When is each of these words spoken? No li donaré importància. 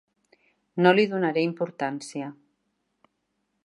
No 0.85 0.93
li 0.95 1.05
donaré 1.13 1.45
importància. 1.49 2.35